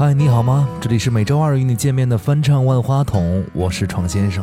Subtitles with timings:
[0.00, 0.66] 嗨，你好吗？
[0.80, 4.42] 这里是每周二与你见面的翻唱万花筒，我是闯先生。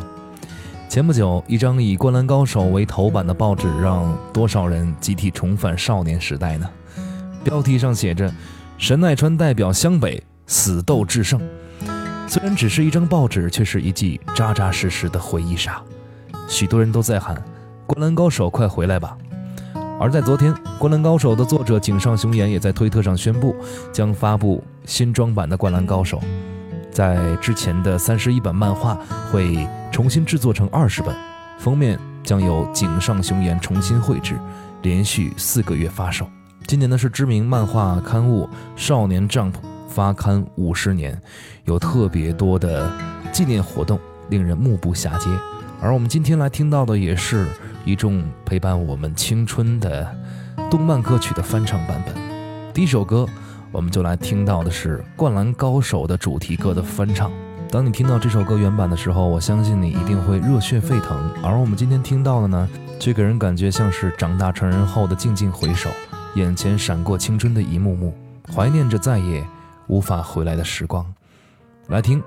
[0.88, 6.70] 前不久，一张以《灌篮高手》为头版的报纸，让多少人集体重返少年时代呢？
[7.42, 8.32] 标题上写着
[8.78, 11.40] “神奈川代表湘北死斗制胜”。
[12.28, 15.82] 虽然只是一张报纸，却是一记扎扎实实的回忆杀。
[16.46, 17.36] 许多人都在喊
[17.84, 19.18] ：“灌篮高手，快回来吧！”
[19.98, 23.56] 而在昨天，《灌篮高手》的作者井上雄彦也在推特上宣布，
[23.92, 26.18] 将发布新装版的《灌篮高手》。
[26.90, 28.98] 在之前的三十一本漫画
[29.30, 31.14] 会重新制作成二十本，
[31.58, 34.36] 封面将由井上雄彦重新绘制，
[34.82, 36.26] 连续四个月发售。
[36.66, 39.52] 今年呢是知名漫画刊物《少年 Jump》
[39.88, 41.20] 发刊五十年，
[41.66, 42.90] 有特别多的
[43.30, 45.28] 纪念活动，令人目不暇接。
[45.80, 47.46] 而我们今天来听到的也是。
[47.84, 50.14] 一众陪伴我们青春的
[50.70, 52.14] 动漫歌曲的翻唱版本。
[52.74, 53.26] 第一首歌，
[53.70, 57.30] 我们就来听到的是《灌篮高手》的主题歌的翻唱。
[57.70, 61.30] 当你听到这首歌原版的时候，我相信你一定会热血沸腾。
[61.42, 65.90] 而我们今天听到的呢，却给人感觉像是长大成人后的静静回首，
[66.34, 68.14] 眼前闪过青春的一幕幕，
[68.54, 69.46] 怀念着再也
[69.86, 71.04] 无法回来的时光。
[71.88, 72.22] 来听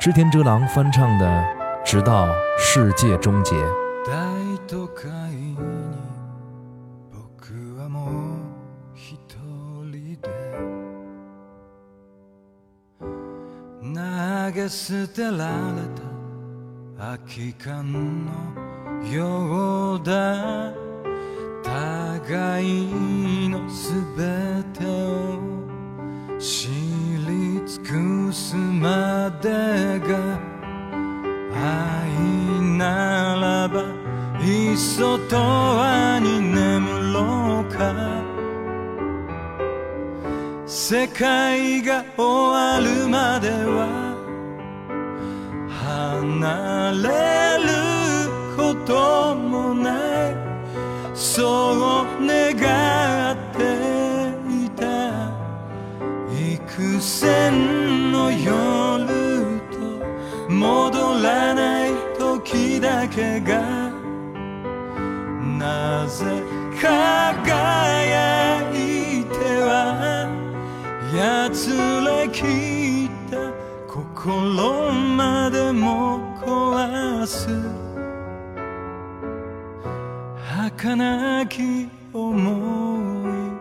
[0.00, 1.26] 织田哲郎翻唱的
[1.84, 3.56] 《直到世界终结》。
[14.56, 18.32] げ捨てられた空き缶の
[19.12, 20.72] ようだ。
[21.62, 24.22] 互いのすべ
[24.72, 25.38] てを
[26.38, 26.68] 知
[27.28, 29.50] り尽くすまで
[30.00, 30.40] が
[31.52, 33.82] 愛ならば
[34.42, 35.36] いっそ永
[36.16, 37.94] 遠に眠ろうか。
[40.66, 43.95] 世界が終わるまでは
[45.96, 47.08] 離れ
[47.64, 47.72] る
[48.54, 50.36] こともない
[51.14, 53.58] そう願って
[54.64, 54.84] いた
[56.30, 59.06] 幾千の夜
[59.72, 63.90] と戻らない時だけが
[65.58, 66.42] なぜ
[66.78, 70.28] 輝いては
[71.14, 71.70] やつ
[72.04, 73.50] れきった
[73.90, 74.85] 心
[75.76, 77.48] も壊す
[80.68, 83.56] 儚き思い。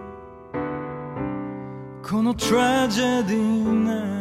[2.01, 4.14] このトラジェディな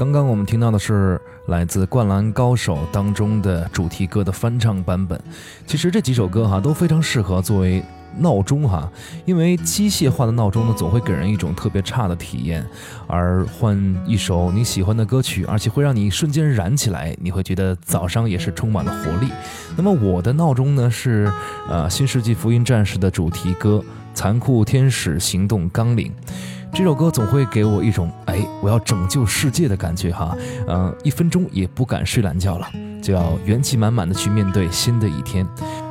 [0.00, 5.20] 刚刚我们听到的是来自《灌篮高手》当中的主题歌的翻唱版本。
[5.66, 7.84] 其实这几首歌哈都非常适合作为
[8.16, 8.90] 闹钟哈，
[9.26, 12.66] 因为机械化的闹钟呢总会给人一种特别差的体验，
[13.06, 13.76] 而换
[14.06, 19.30] 一首你喜欢的歌曲，而且会让你瞬间燃起来，你会觉得早上也是充满了活力。
[19.76, 21.30] 那么我的闹钟呢是
[21.68, 26.10] 呃《新世纪福音战士》的主题歌《残酷天使行动纲领》。
[26.72, 30.36] 这首歌总会给我一种哎，我要拯救世界的感觉哈，
[30.68, 32.66] 嗯、一分钟也不敢睡懒觉了，
[33.02, 35.46] 就要元气满满的去面对新的一天。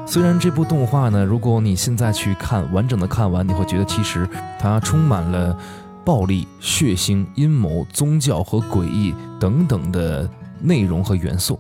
[0.06, 4.28] 虽然这部动画呢，如果你现在去看完整的看完，你会觉得其实
[4.58, 5.56] 它充满了
[6.04, 10.28] 暴力、血腥、阴谋、宗教和诡异等等的
[10.62, 11.60] 内容和元素。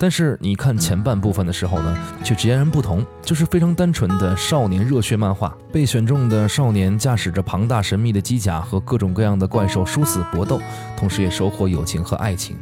[0.00, 5.52] 但是你看前半部分的时候呢，却截然不同，就是非常单纯的少年热血漫画。
[5.72, 10.60] 被选中的少年驾驶着庞大神秘的机甲和各种各样的怪兽殊死搏斗，
[10.96, 12.56] 同时也收获友情和爱情。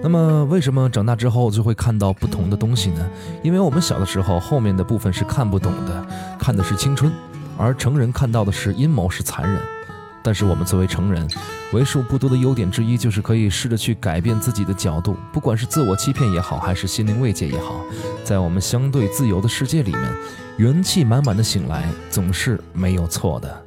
[0.00, 3.04] 那么，为什么长大之后就会看到不同的东西呢？
[3.42, 6.06] 因为我们小的时候后面的部分是看不懂的，
[6.38, 7.12] 看的是青春，
[7.58, 9.60] 而成人看到的是阴谋，是残忍。
[10.22, 11.28] 但是我们作为成人，
[11.72, 17.80] 为数不多的优点之一就是可以试着去改变自己的角度，不管是自我欺骗也好，还是心灵慰藉也好，
[18.24, 20.14] 在我们相对自由的世界里面，
[20.58, 23.64] 元气满满的醒来总是没有错的。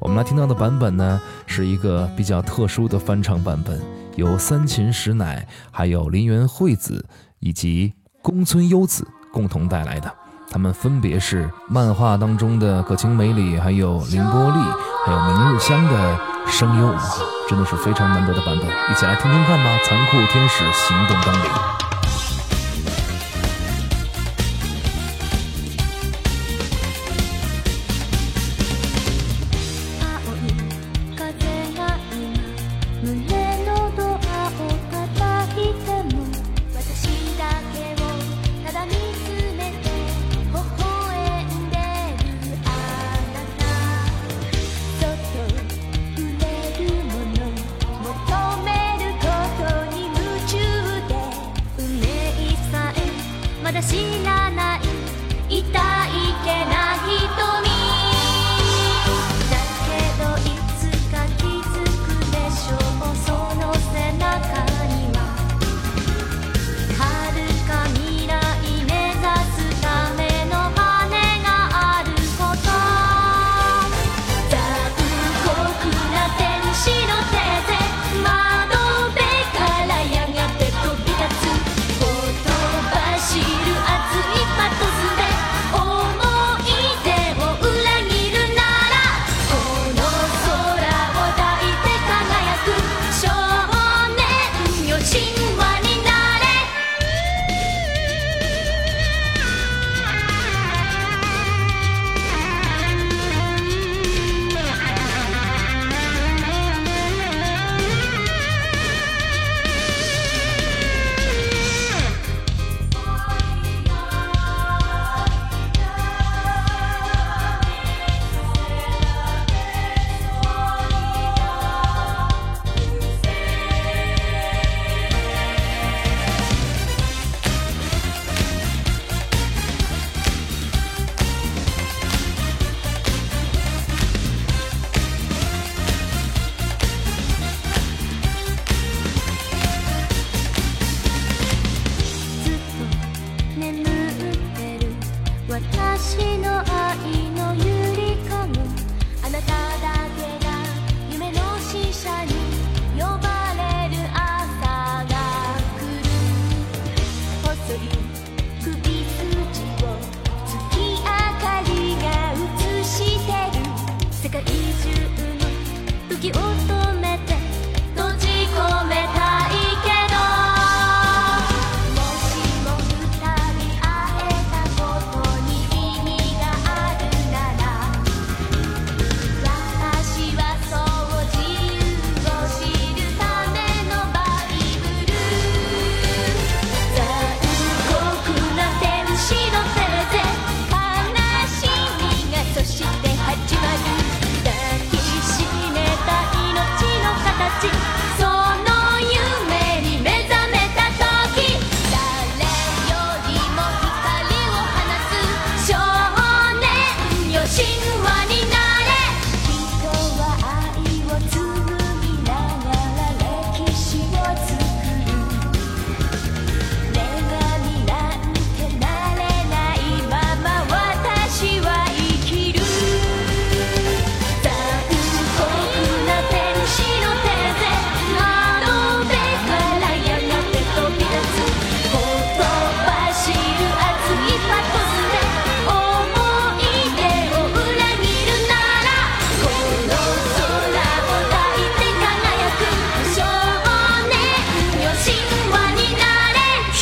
[0.00, 3.80] 我们来听到的版本呢，是一个比较特殊的翻唱版本，
[4.16, 7.06] 由三秦石乃、还有林原惠子
[7.38, 10.12] 以及宫村优子共同带来的。
[10.52, 14.58] 他们分别是漫画当中的葛晴美里，还有凌波丽，
[15.06, 16.94] 还有明日香的声优，
[17.48, 19.78] 真的是非常难得的版本，一起来听听看吧！
[19.82, 21.91] 残酷天使行动纲领。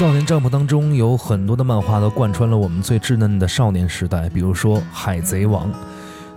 [0.00, 5.71] 少年帐篷当中有很多的漫画都贯穿了我们最稚嫩的少年时代，比如说《海贼王》。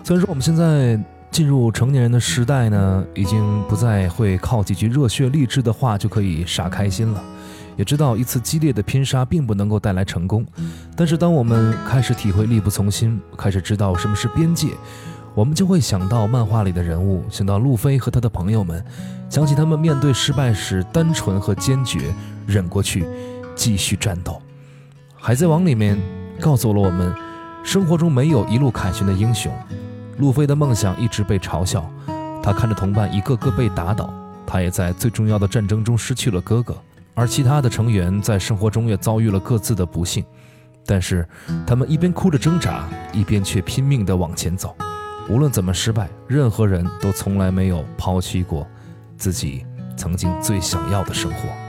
[0.04, 1.02] 虽然说我们现在
[1.32, 7.24] 进入成年人的时代呢，已经不再会靠几句热血励志的话就可以傻开心了，
[7.78, 10.46] 也知道一次激烈的拼杀并不能够带来成功。
[10.94, 14.72] 但是当我们开始体会力不从心，开始知道什么是边界，
[15.34, 18.84] 我们就会想到漫画里的人物，想到路飞和他的朋友们，
[19.30, 22.14] 想起他们面对失败时单纯和坚决，
[22.46, 23.06] 忍过去。
[23.56, 24.34] 继续战斗。
[25.26, 26.00] 《海贼王》里面
[26.40, 27.14] 告诉了我们，
[27.64, 29.52] 生活中没有一路凯旋的英雄。
[30.18, 31.90] 路飞的梦想一直被嘲笑，
[32.44, 34.14] 他看着同伴一个个被打倒，
[34.46, 36.78] 他也在最重要的战争中失去了哥哥，
[37.16, 40.24] 而其他的成员在生活中也遭遇了各自的不幸。
[40.86, 41.26] 但是
[41.66, 44.76] 他们一边哭着挣扎，一边却拼命地往前走。
[45.30, 48.68] 无论怎么失败，任何人都从来没有抛弃过
[49.18, 51.63] 自己曾经最想要的生活。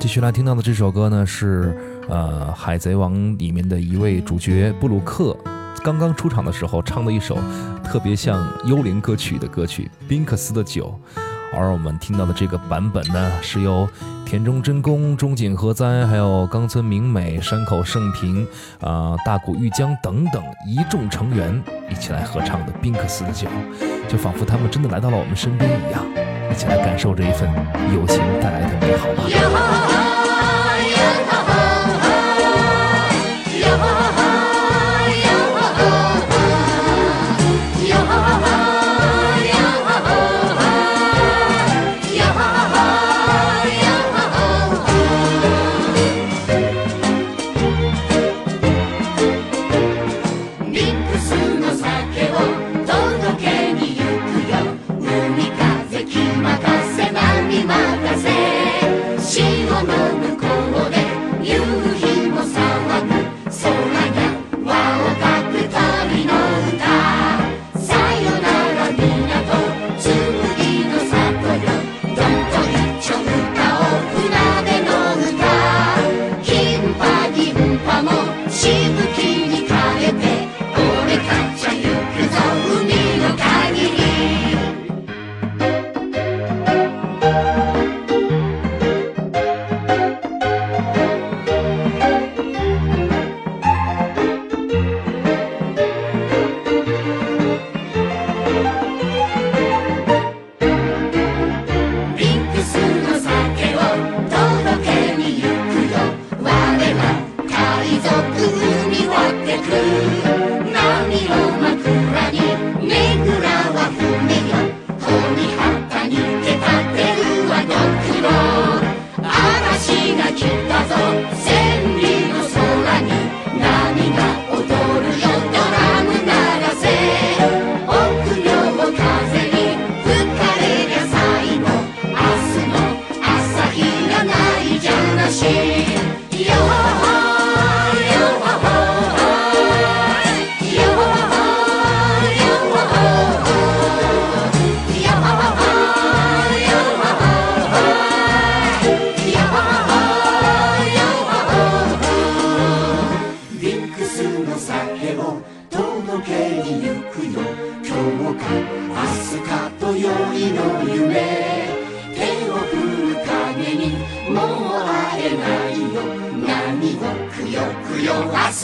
[0.00, 1.76] 继续来听到的这首歌呢，是
[2.08, 5.36] 呃《海贼王》里面的一位主角布鲁克
[5.82, 7.36] 刚刚出场的时候唱的一首
[7.82, 10.98] 特别像幽灵歌曲的歌曲《宾克斯的酒》，
[11.52, 13.88] 而我们听到的这个版本呢，是由
[14.24, 18.46] 田中真弓、中井和哉，还有冈村明美、山口胜平、
[18.80, 23.48] 啊、大谷玉江等等一众成员一起来合唱的《宾克斯的酒》，
[24.08, 26.04] 就仿佛他们真的来到了我们身边一样，
[26.52, 27.48] 一起来感受这一份
[27.92, 29.87] 友情带来的美好吧。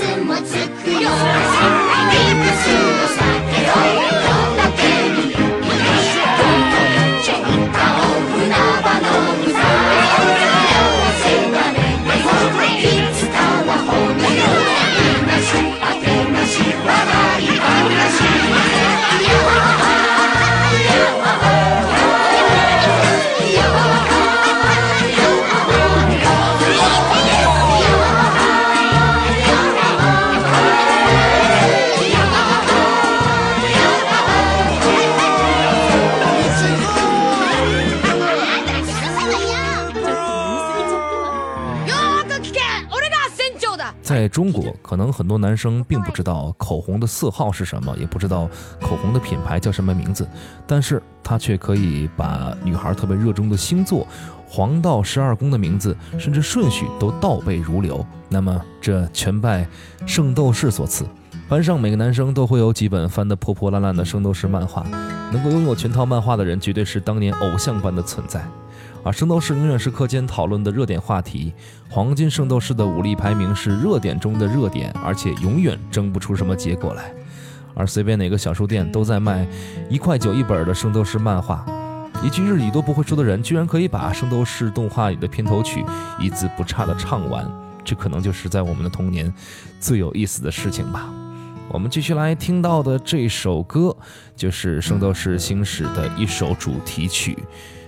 [0.05, 1.13] Simma tsukuyo.
[1.17, 1.73] Simma
[2.13, 2.13] tsukuyo.
[2.13, 3.73] Simma tsukuyo.
[3.75, 4.44] Simma
[44.35, 48.49] 中国，可能很多男生并不知道口红的色号是什么，也不知道
[48.81, 50.29] 口红的品牌叫什么名字，
[50.67, 54.05] 但是他却可以把女孩特别热衷的星座、
[54.49, 58.05] 黄道十二宫的名字，甚至顺序都倒背如流。
[58.29, 59.65] 那么，这全拜
[60.05, 61.07] 圣斗士所赐。
[61.49, 64.83] 班上每个男生都会有几本翻得破破烂烂的圣斗士漫画，
[65.33, 68.45] 能够拥有全套漫画的人，绝对是当年偶像般的存在。
[69.05, 71.53] 而圣斗士永远是课间讨论的热点话题。
[71.91, 77.13] 黄金圣斗士的武力排名是热点中的热点，而且永远争不出什么结果来。
[77.75, 79.47] 而随便哪个小书店都在卖
[79.91, 81.67] 一块九一本的圣斗士漫画，
[82.23, 85.85] 一句日语都不会说的人，居然可以把圣斗士动画里的片头曲
[86.19, 87.47] 一字不差的唱完，
[87.85, 89.31] 这可能就是在我们的童年
[89.79, 91.13] 最有意思的事情吧。
[91.69, 93.95] 我们继续来听到的这首歌，
[94.35, 97.37] 就是《圣斗士星矢》的一首主题曲。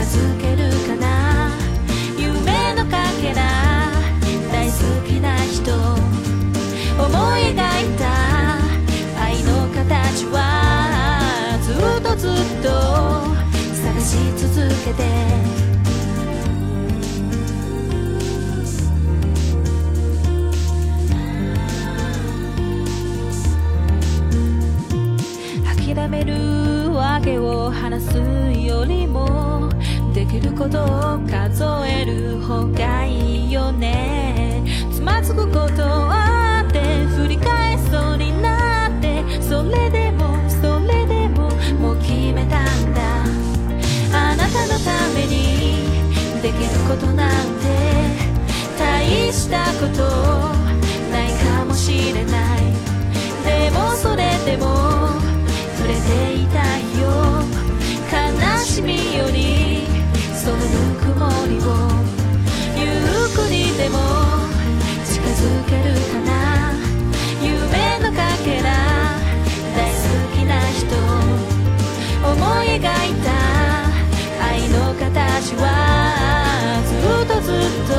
[0.00, 1.50] づけるかな？
[2.18, 3.42] 夢のかけら？
[4.50, 4.72] 大好
[5.06, 5.72] きな人？
[6.98, 7.56] 思い描い
[7.98, 8.04] た？
[9.22, 10.36] 愛の形は？
[11.62, 12.68] ずっとずっと？
[13.82, 15.02] 探し続けて。
[25.94, 28.16] 諦めるわけを話す
[28.58, 29.61] よりも
[30.12, 34.62] できることを数える方がいいよね。
[34.92, 39.22] つまずくことあって振り返りそうになって。
[39.40, 41.48] それでもそれでも
[41.80, 43.00] もう決めたんだ。
[44.12, 45.88] あなたのために
[46.42, 47.66] できることなんて
[48.78, 50.02] 大したこと
[51.10, 52.60] ないかもしれない。
[53.44, 54.66] でもそれでも
[55.78, 57.10] 触れていたいよ。
[58.12, 58.18] 悲
[58.58, 59.51] しみより
[61.14, 61.68] りを
[62.76, 63.98] ゆっくりでも
[65.04, 66.30] 近づけるかな。
[67.42, 68.68] 夢のかけら
[69.74, 70.02] 大好
[70.34, 70.82] きな人。
[72.24, 73.30] 思い描いた
[74.44, 75.64] 愛の形は
[76.86, 76.90] ず
[77.24, 77.54] っとずっ
[77.88, 77.92] と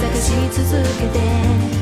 [0.00, 1.81] 探し続けて。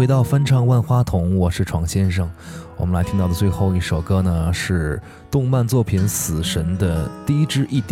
[0.00, 2.26] 回到翻唱万花筒，我是闯先生。
[2.78, 4.98] 我们来听到的最后一首歌呢，是
[5.30, 7.82] 动漫作品《死神》的《第一支 ED》，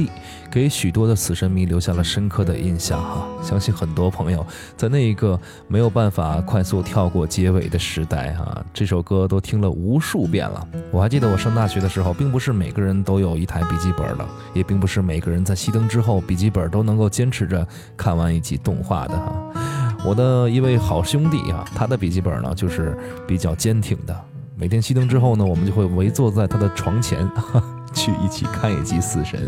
[0.50, 3.28] 给许多的死神迷留下了深刻的印象哈。
[3.42, 4.42] 相信很多朋友
[4.74, 10.66] 在那一个没有办法快速跳过结尾的时代哈，这首歌都听了无数遍了。
[10.90, 17.68] 我还记得我上大学的时候，并不是每个人都有一台笔记本的，也并不是每个人在熄灯之后笔记本都能够坚持着
[17.98, 19.67] 看完一集动画的哈。
[20.04, 24.16] 我的一位好兄弟啊，他的笔记本呢就是比较坚挺的。
[24.56, 27.28] 每天熄灯之后呢，我们就会围坐在他的床前，
[27.92, 29.40] 去一起看一集《死神》，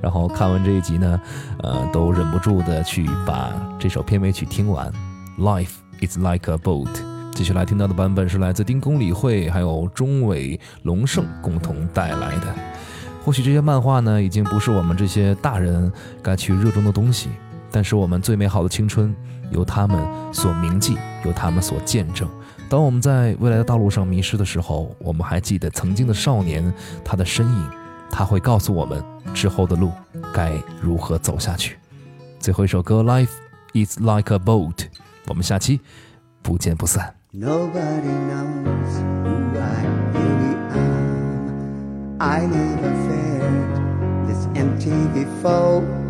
[0.00, 1.20] 然后看完这一集呢，
[1.62, 4.92] 呃，都忍不住的去把这首片尾曲听完。
[5.38, 6.88] Life is like a boat。
[7.34, 12.54] 继续来听到的版本是来自丁公理会还有中尾龙胜共同带来的。
[13.22, 17.28] 或许这些漫画呢，已经不是我们这些大人该去热衷的东西，
[17.70, 19.14] 但是我们最美好的青春
[19.50, 19.98] 由他们
[20.32, 22.28] 所铭记，由他们所见证。
[22.68, 26.72] 当我们在未来的道路上迷失的时候，我们还记得曾经的少年，
[27.04, 27.70] 他的身影，
[28.10, 29.92] 他会告诉我们之后的路
[30.34, 31.78] 该如何走下去。
[32.40, 33.30] 最后一首歌《Life
[33.72, 34.74] Is Like a Boat》，
[35.28, 35.80] 我们下期
[36.42, 37.14] 不见不散。
[37.32, 41.06] Nobody knows who I am
[42.18, 46.05] I never felt this empty before.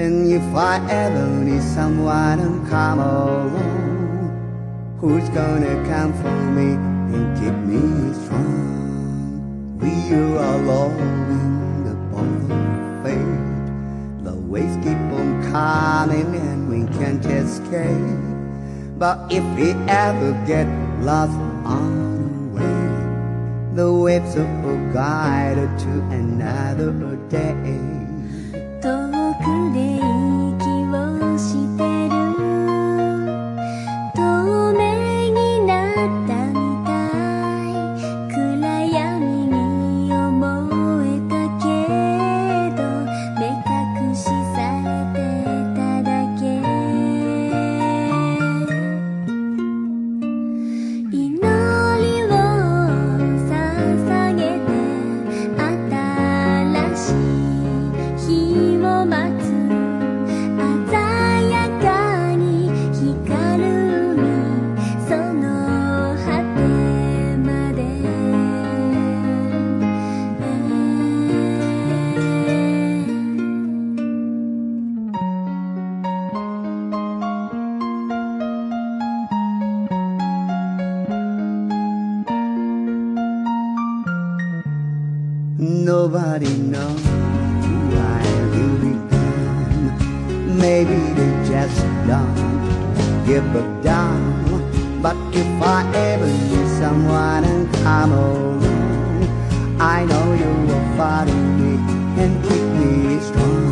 [0.00, 6.72] And if I ever need someone to come along, who's gonna come for me
[7.12, 7.84] and keep me
[8.24, 9.76] strong?
[9.78, 10.96] We are alone
[11.36, 14.24] in the boat of fate.
[14.24, 18.24] The waves keep on coming and we can't escape.
[18.98, 20.66] But if we ever get
[21.02, 21.36] lost
[21.76, 21.92] on
[22.24, 26.90] the way, the waves will guide us to another
[27.28, 27.90] day.
[29.39, 30.38] 遠くで息を
[85.60, 88.96] Nobody knows who I really.
[90.56, 95.02] Maybe they just don't give a damn.
[95.02, 98.64] But if I ever need someone and come along,
[99.78, 101.76] I know you will follow me
[102.22, 103.69] and keep me strong.